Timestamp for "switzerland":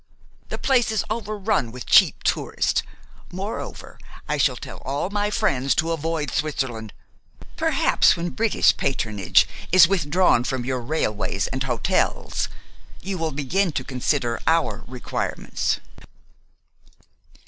6.31-6.91